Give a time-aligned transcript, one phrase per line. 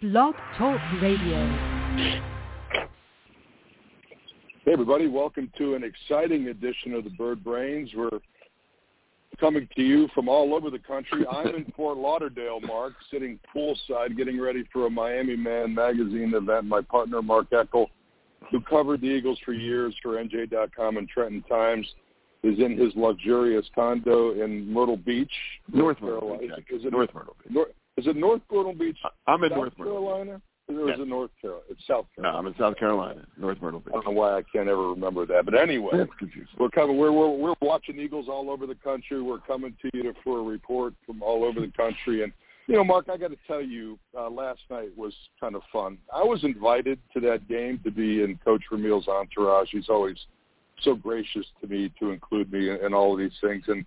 [0.00, 1.46] Blog Talk Radio.
[4.64, 7.90] Hey everybody, welcome to an exciting edition of the Bird Brains.
[7.94, 8.08] We're
[9.38, 11.26] coming to you from all over the country.
[11.30, 16.64] I'm in Fort Lauderdale, Mark, sitting poolside getting ready for a Miami Man magazine event.
[16.64, 17.88] My partner, Mark Eckel,
[18.50, 21.86] who covered the Eagles for years for NJ.com and Trenton Times,
[22.42, 25.30] is in his luxurious condo in Myrtle Beach,
[25.70, 26.52] North Myrtle Beach.
[26.70, 27.52] Is it North Myrtle Beach.
[27.52, 28.98] North, is it North Myrtle Beach?
[29.26, 29.92] I'm in South North Myrtle.
[29.94, 30.40] Carolina?
[30.68, 30.96] Or Yes.
[30.98, 31.64] is it North Carolina?
[31.68, 32.32] It's South Carolina.
[32.32, 33.88] No, I'm in South Carolina, North Myrtle Beach.
[33.92, 35.44] I don't know why I can't ever remember that.
[35.44, 36.46] But anyway, That's confusing.
[36.58, 36.96] we're coming.
[36.96, 39.20] We're we're we're watching Eagles all over the country.
[39.20, 42.22] We're coming to you for a report from all over the country.
[42.22, 42.32] And
[42.68, 45.98] you know, Mark, I got to tell you, uh, last night was kind of fun.
[46.14, 49.70] I was invited to that game to be in Coach Vermeil's entourage.
[49.72, 50.16] He's always
[50.82, 53.64] so gracious to me to include me in, in all of these things.
[53.66, 53.84] And,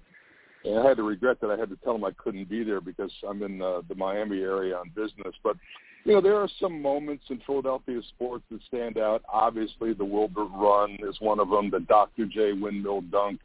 [0.64, 2.82] and I had to regret that I had to tell him I couldn't be there
[2.82, 5.36] because I'm in uh, the Miami area on business.
[5.44, 5.58] But
[6.06, 9.24] you know, there are some moments in Philadelphia sports that stand out.
[9.32, 11.70] Obviously, the Wilbert run is one of them.
[11.70, 12.26] The Dr.
[12.26, 13.40] J windmill dunk.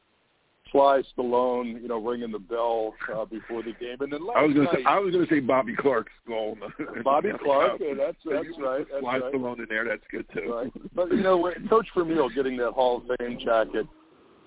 [0.73, 4.45] Sly Stallone, you know, ringing the bell uh, before the game, and then last I
[4.45, 6.59] was going to say I was going to say Bobby Clarke's goal.
[7.05, 7.81] Bobby Clarke.
[7.81, 8.85] Yeah, that's that's right.
[8.91, 9.33] That's Sly right.
[9.33, 9.87] Stallone in there.
[9.87, 10.53] That's good too.
[10.53, 10.95] Right.
[10.95, 13.87] But you know, Coach Vermeil getting that Hall of Fame jacket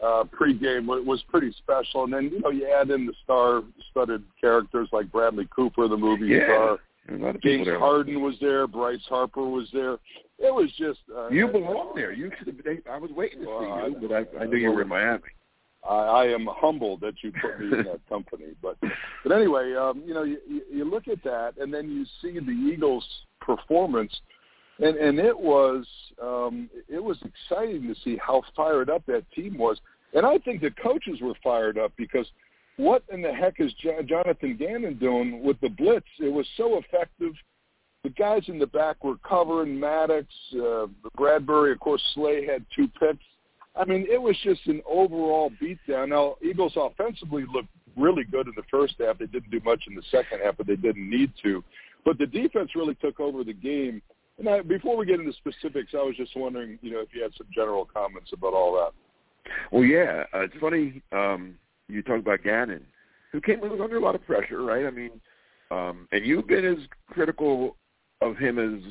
[0.03, 4.89] uh, pregame was pretty special, and then you know you add in the star-studded characters
[4.91, 6.45] like Bradley Cooper, the movie Yeah.
[6.45, 6.79] star.
[7.07, 7.79] There's a lot of people James.
[7.79, 8.67] Harden was there.
[8.67, 9.93] Bryce Harper was there.
[10.39, 12.11] It was just uh, You belong there.
[12.13, 12.63] You should have.
[12.63, 15.23] Been, I was waiting to see you, but I, I knew you were in Miami.
[15.87, 18.55] I, I am humbled that you put me in that company.
[18.61, 18.77] But
[19.23, 22.39] but anyway, um, you know, you, you you look at that, and then you see
[22.39, 23.05] the Eagles'
[23.39, 24.13] performance,
[24.79, 25.85] and and it was
[26.21, 29.79] um, it was exciting to see how fired up that team was,
[30.13, 32.27] and I think the coaches were fired up because
[32.77, 36.07] what in the heck is Jo- Jonathan Gannon doing with the blitz?
[36.19, 37.33] It was so effective.
[38.03, 41.73] The guys in the back were covering Maddox, uh, Bradberry.
[41.73, 43.23] Of course, Slay had two picks.
[43.75, 46.09] I mean, it was just an overall beatdown.
[46.09, 49.19] Now, Eagles offensively looked really good in the first half.
[49.19, 51.63] They didn't do much in the second half, but they didn't need to.
[52.03, 54.01] But the defense really took over the game.
[54.39, 57.21] And I, before we get into specifics, I was just wondering, you know, if you
[57.21, 58.91] had some general comments about all that.
[59.71, 61.01] Well, yeah, uh, it's funny.
[61.11, 61.55] Um,
[61.87, 62.85] you talk about Gannon,
[63.31, 64.85] who came was under a lot of pressure, right?
[64.85, 65.11] I mean,
[65.69, 67.77] um, and you've been as critical
[68.21, 68.81] of him as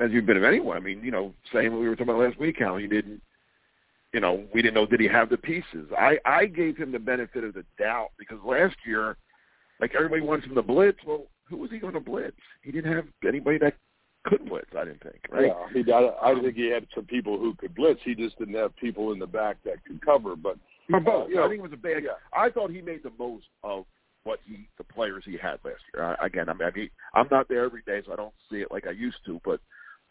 [0.00, 0.76] as you've been of anyone.
[0.76, 3.20] I mean, you know, saying what we were talking about last week, how he didn't,
[4.12, 5.88] you know, we didn't know did he have the pieces.
[5.98, 9.16] I I gave him the benefit of the doubt because last year,
[9.80, 10.98] like everybody wants him to blitz.
[11.06, 12.36] Well, who was he going to blitz?
[12.62, 13.74] He didn't have anybody that
[14.24, 14.68] could blitz.
[14.78, 15.46] I didn't think, right?
[15.74, 18.00] Yeah, he, I, I think he had some people who could blitz.
[18.04, 20.36] He just didn't have people in the back that could cover.
[20.36, 20.56] But
[20.88, 21.28] For both.
[21.28, 22.04] you know, I think it was a bad.
[22.04, 22.10] yeah.
[22.32, 23.84] I thought he made the most of
[24.24, 26.04] what he, the players he had last year.
[26.20, 28.86] I, again, I mean, I'm not there every day, so I don't see it like
[28.86, 29.40] I used to.
[29.44, 29.60] But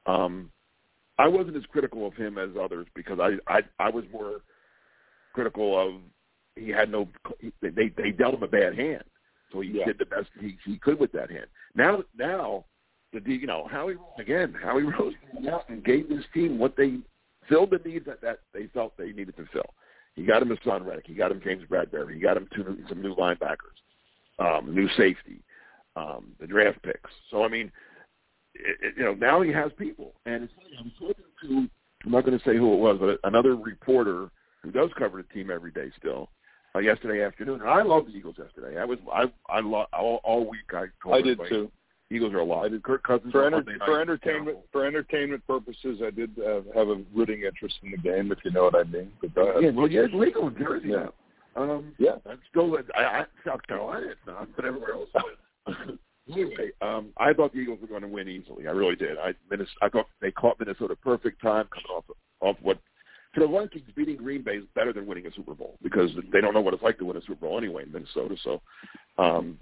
[0.05, 0.51] um,
[1.17, 4.41] I wasn't as critical of him as others because I, I, I was more
[5.33, 6.01] critical of
[6.57, 7.07] he had no.
[7.61, 9.03] They they dealt him a bad hand,
[9.53, 9.85] so he Yeah.
[9.85, 11.45] did the best he, he could with that hand.
[11.75, 12.65] Now, now,
[13.13, 16.97] the you know Howie again, Howie Rose came out and gave this team what they
[17.49, 19.73] filled the needs that, that they felt they needed to fill.
[20.15, 21.07] He got him Haason Reddick.
[21.07, 22.15] He got him James Bradberry.
[22.15, 23.79] He got him two, some new linebackers,
[24.39, 25.41] um, new safety,
[25.95, 27.09] um, the draft picks.
[27.29, 27.71] So I mean,
[28.55, 30.13] it, it, you know, now he has people.
[30.25, 31.69] And it's funny, I was talking to
[32.05, 34.29] I'm not going to say who it was, but another reporter
[34.63, 36.29] who does cover the team every day still.
[36.73, 38.79] Uh, yesterday afternoon, and I loved the Eagles yesterday.
[38.79, 40.71] I was I I lo- all, all week.
[40.71, 41.69] I told I did too.
[42.11, 42.65] Eagles are a lot.
[42.65, 42.83] I did.
[42.83, 47.43] Kirk Cousins For, enter- for entertainment for entertainment purposes, I did uh, have a rooting
[47.43, 49.11] interest in the game, if you know what I mean.
[49.21, 49.63] But ahead.
[49.63, 51.07] Yeah, well, yeah, it's legal in Jersey Yeah.
[51.55, 51.63] now.
[51.63, 52.15] Um, Yeah.
[52.29, 54.07] I'm still I, I, South Carolina.
[54.11, 55.09] It's not, but everywhere else.
[56.31, 58.67] anyway, um, I thought the Eagles were going to win easily.
[58.67, 59.17] I really did.
[59.17, 62.05] I Minnesota, I thought they caught Minnesota perfect time coming off
[62.41, 62.79] off what
[63.33, 66.41] for the Vikings beating Green Bay is better than winning a Super Bowl because they
[66.41, 68.35] don't know what it's like to win a Super Bowl anyway in Minnesota.
[68.43, 68.61] So
[69.17, 69.57] um,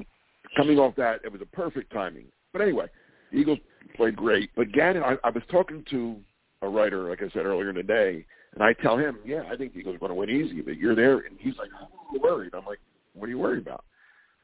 [0.57, 2.25] coming off that, it was a perfect timing.
[2.53, 2.87] But anyway,
[3.31, 3.59] Eagles
[3.95, 4.49] played great.
[4.55, 6.17] But Gannon, I, I was talking to
[6.61, 9.55] a writer, like I said earlier in the day, and I tell him, yeah, I
[9.55, 11.19] think the Eagles are going to win easy, but you're there.
[11.19, 12.53] And he's like, I'm worried.
[12.53, 12.79] I'm like,
[13.13, 13.85] what are you worried about?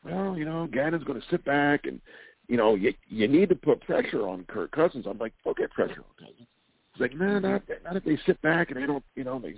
[0.03, 1.99] Well, you know, Gannon's going to sit back and,
[2.47, 5.05] you know, you, you need to put pressure on Kirk Cousins.
[5.09, 6.47] I'm like, okay, pressure on Cousins.
[6.93, 9.55] He's like, no, not, not if they sit back and they don't, you know, they,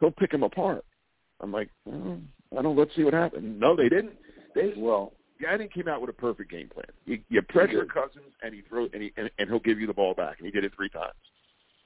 [0.00, 0.84] he'll pick him apart.
[1.40, 2.18] I'm like, well,
[2.58, 2.76] I don't.
[2.76, 3.60] Let's see what happens.
[3.60, 4.12] No, they didn't.
[4.54, 6.86] They Well, Gannon came out with a perfect game plan.
[7.06, 9.94] You, you pressure Cousins, and he throw, and, he, and, and he'll give you the
[9.94, 11.14] ball back, and he did it three times.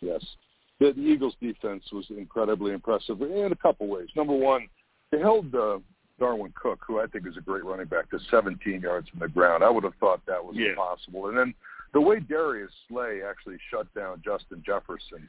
[0.00, 0.24] yes.
[0.80, 4.08] The, the Eagles' defense was incredibly impressive in a couple ways.
[4.16, 4.66] Number one,
[5.12, 5.78] they held uh,
[6.20, 9.28] Dalvin Cook, who I think is a great running back, to 17 yards from the
[9.28, 9.62] ground.
[9.62, 10.70] I would have thought that was Yeah.
[10.70, 11.28] impossible.
[11.28, 11.54] And then
[11.92, 15.28] the way Darius Slay actually shut down Justin Jefferson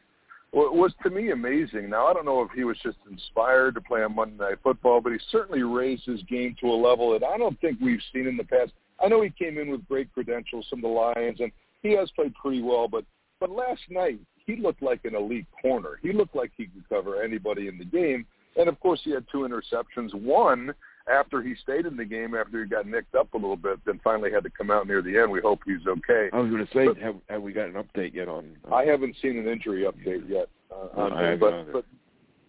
[0.55, 1.89] was to me amazing.
[1.89, 5.01] Now I don't know if he was just inspired to play on Monday Night Football,
[5.01, 8.27] but he certainly raised his game to a level that I don't think we've seen
[8.27, 8.71] in the past.
[9.03, 11.51] I know he came in with great credentials from the Lions, and
[11.83, 12.87] he has played pretty well.
[12.87, 13.03] But
[13.39, 15.99] but last night he looked like an elite corner.
[16.01, 18.25] He looked like he could cover anybody in the game.
[18.57, 20.13] And of course, he had two interceptions.
[20.13, 20.73] One
[21.07, 23.99] after he stayed in the game after he got nicked up a little bit, then
[24.03, 25.31] finally had to come out near the end.
[25.31, 26.29] We hope he's okay.
[26.33, 28.57] I was going to say, but, have, have we got an update yet on?
[28.69, 30.49] Uh, I haven't seen an injury update yet.
[30.71, 31.85] Uh, on him, but, but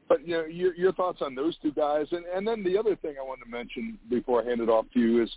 [0.08, 2.96] but you know your your thoughts on those two guys, and and then the other
[2.96, 5.30] thing I wanted to mention before I hand it off to you is.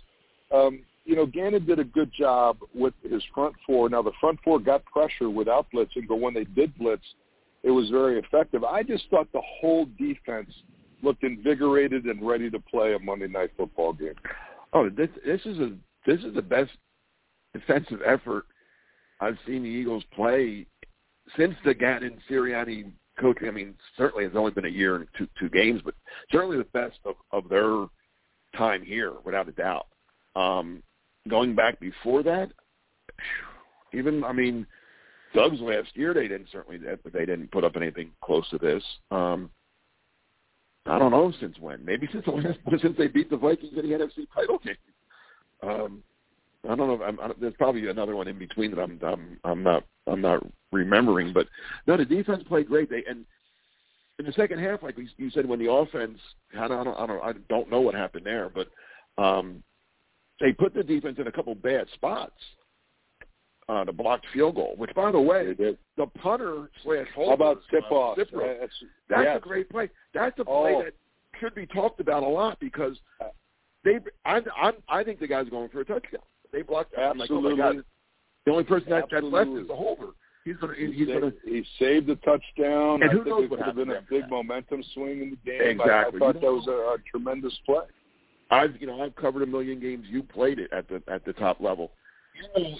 [0.52, 3.88] Um, you know, Gannon did a good job with his front four.
[3.88, 7.02] Now, the front four got pressure without blitzing, but when they did blitz,
[7.62, 8.64] it was very effective.
[8.64, 10.50] I just thought the whole defense
[11.02, 14.14] looked invigorated and ready to play a Monday night football game.
[14.72, 15.72] Oh, this this is a
[16.06, 16.70] this is the best
[17.54, 18.46] defensive effort
[19.20, 20.66] I've seen the Eagles play
[21.36, 23.48] since the Gannon Sirianni coaching.
[23.48, 25.94] I mean, certainly it's only been a year and two two games, but
[26.30, 27.86] certainly the best of, of their
[28.56, 29.86] time here, without a doubt.
[30.36, 30.82] Um,
[31.28, 32.50] going back before that,
[33.92, 34.66] even I mean,
[35.34, 36.78] Doug's last year they didn't certainly
[37.12, 38.82] they didn't put up anything close to this.
[39.10, 39.50] Um,
[40.86, 41.84] I don't know since when.
[41.84, 44.76] Maybe since the last since they beat the Vikings in the NFC title game.
[45.62, 46.02] Um,
[46.68, 47.02] I don't know.
[47.02, 50.44] I'm, I, there's probably another one in between that I'm I'm I'm not I'm not
[50.72, 51.32] remembering.
[51.32, 51.46] But
[51.86, 52.90] no, the defense played great.
[52.90, 53.24] They and
[54.18, 56.18] in the second half, like you said, when the offense,
[56.58, 58.68] I don't I don't I don't know what happened there, but
[59.22, 59.62] um,
[60.40, 62.40] they put the defense in a couple bad spots
[63.70, 64.74] uh, the blocked field goal.
[64.76, 67.30] Which, by the way, the punter slash holder.
[67.30, 67.92] How about tip-off?
[67.92, 68.16] uh, off?
[68.16, 68.72] That's,
[69.08, 69.36] that's yes.
[69.36, 69.88] a great play.
[70.12, 70.82] That's a play oh.
[70.84, 70.94] that
[71.38, 72.96] should be talked about a lot because
[73.84, 73.98] they.
[74.24, 76.22] I I, I think the guy's going for a touchdown.
[76.52, 76.94] They blocked.
[76.94, 77.52] Absolutely.
[77.52, 77.84] Like, oh my God.
[78.46, 80.08] The only person that, that's left is the holder.
[80.44, 80.92] He's going to.
[80.92, 81.32] He's going to.
[81.44, 83.02] He saved the touchdown.
[83.02, 84.30] And I who think knows it what could have been a big that.
[84.30, 85.80] momentum swing in the game.
[85.80, 86.20] Exactly.
[86.20, 87.84] I, I thought that was a, a tremendous play.
[88.50, 90.06] I've you know I've covered a million games.
[90.08, 91.92] You played it at the at the top level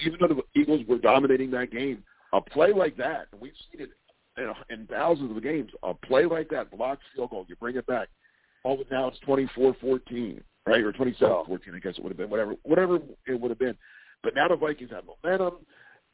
[0.04, 2.02] even though the Eagles were dominating that game,
[2.32, 3.90] a play like that, and we've seen it
[4.36, 7.86] in, in thousands of games, a play like that, blocks field goal, you bring it
[7.86, 8.08] back.
[8.62, 12.02] All but now it's twenty four fourteen, right, or twenty seven fourteen, I guess it
[12.02, 13.76] would have been, whatever, whatever it would have been.
[14.22, 15.64] But now the Vikings have momentum.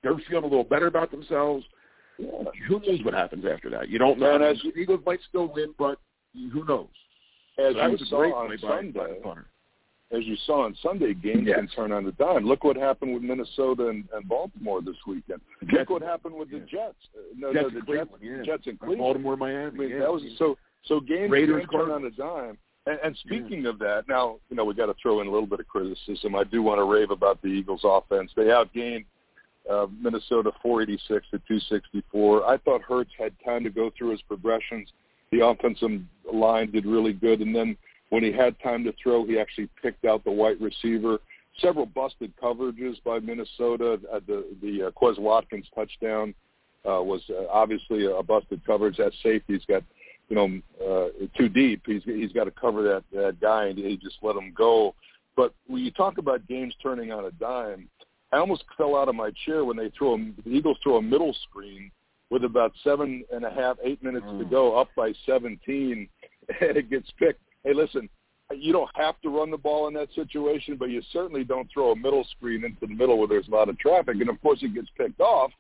[0.03, 1.65] They're feeling a little better about themselves.
[2.19, 3.89] Who knows what happens after that?
[3.89, 4.37] You don't know.
[4.37, 5.99] And as the Eagles might still win, but
[6.35, 6.87] who knows?
[7.59, 9.47] As so that was a great on play Sunday, by, by the punter
[10.13, 11.57] as you saw on Sunday, games yes.
[11.57, 12.45] can turn on a dime.
[12.45, 15.41] Look what happened with Minnesota and, and Baltimore this weekend.
[15.65, 15.79] Jets.
[15.79, 16.95] Look what happened with the Jets.
[17.15, 18.43] Uh, no, Jets no, the Jets, yeah.
[18.45, 19.01] Jets and Cleveland.
[19.01, 19.67] Baltimore, Miami.
[19.67, 19.99] I mean, yeah.
[20.01, 20.57] that was so.
[20.85, 22.57] So games Raiders, can turn on a dime.
[22.87, 23.71] And, and speaking yeah.
[23.71, 26.37] of that, now you know we got to throw in a little bit of criticism.
[26.37, 28.31] I do want to rave about the Eagles' offense.
[28.37, 29.05] They outgained
[29.69, 32.47] uh, Minnesota 486 to 264.
[32.47, 34.89] I thought Hurts had time to go through his progressions.
[35.33, 37.77] The offensive line did really good, and then
[38.11, 41.19] when he had time to throw, he actually picked out the white receiver.
[41.61, 43.99] Several busted coverages by Minnesota.
[44.13, 46.35] Uh, the the uh, Quez Watkins touchdown
[46.85, 48.99] uh, was uh, obviously a busted coverage.
[48.99, 49.83] That safety's got
[50.29, 51.83] you know uh, too deep.
[51.87, 54.95] He's he's got to cover that that guy, and he just let him go.
[55.35, 57.89] But when you talk about games turning on a dime,
[58.33, 61.03] I almost fell out of my chair when they throw a, the Eagles throw a
[61.03, 61.91] middle screen
[62.31, 64.39] with about seven and a half, eight minutes mm.
[64.39, 66.09] to go, up by 17,
[66.61, 68.09] and it gets picked hey, listen,
[68.55, 71.91] you don't have to run the ball in that situation, but you certainly don't throw
[71.91, 74.17] a middle screen into the middle where there's a lot of traffic.
[74.21, 75.51] And of course, it gets picked off,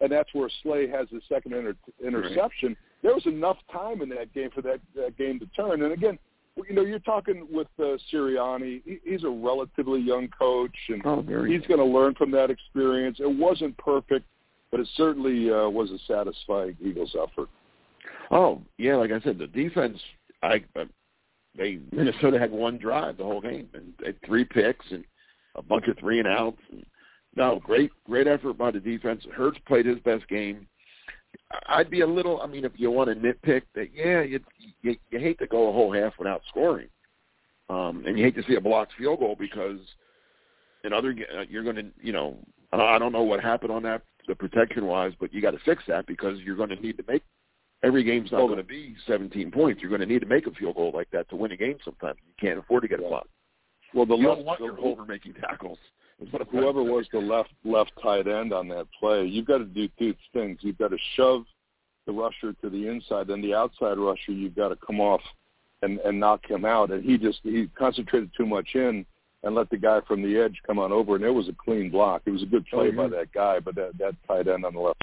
[0.00, 2.68] and that's where Slay has the second inter- interception.
[2.68, 2.76] Right.
[3.02, 5.82] There was enough time in that game for that, that game to turn.
[5.82, 6.18] And again,
[6.68, 8.82] you know, you're talking with uh, Sirianni.
[8.84, 13.18] He, he's a relatively young coach, and oh, he's going to learn from that experience.
[13.20, 14.26] It wasn't perfect,
[14.70, 17.48] but it certainly uh, was a satisfying Eagles effort.
[18.30, 19.98] Oh yeah, like I said, the defense.
[20.42, 20.62] I
[21.56, 25.04] they Minnesota had one drive the whole game and had three picks and
[25.54, 26.60] a bunch of three and outs.
[26.70, 26.84] And,
[27.36, 29.22] no, great great effort by the defense.
[29.34, 30.66] Hurts played his best game.
[31.66, 32.40] I'd be a little.
[32.42, 34.40] I mean, if you want to nitpick, that yeah, you,
[34.82, 36.88] you you hate to go a whole half without scoring,
[37.70, 39.78] um, and you hate to see a blocked field goal because
[40.84, 42.36] in other uh, you're going to you know
[42.72, 45.82] I don't know what happened on that the protection wise, but you got to fix
[45.88, 47.22] that because you're going to need to make
[47.82, 49.80] every game's not going to be 17 points.
[49.80, 51.76] You're going to need to make a field goal like that to win a game.
[51.84, 53.26] Sometimes you can't afford to get a block.
[53.94, 55.78] Well, the you left, don't want your holder making tackles.
[56.50, 60.14] Whoever was the left left tight end on that play, you've got to do two
[60.32, 60.58] things.
[60.60, 61.44] You've got to shove
[62.06, 65.20] the rusher to the inside, then the outside rusher, you've got to come off
[65.82, 66.90] and and knock him out.
[66.90, 69.04] And he just he concentrated too much in,
[69.42, 71.90] and let the guy from the edge come on over, and it was a clean
[71.90, 72.22] block.
[72.24, 74.74] It was a good play Oh, by that guy, but that that tight end on
[74.74, 75.00] the left